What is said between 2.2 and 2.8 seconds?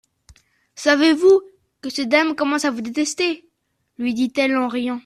commencent à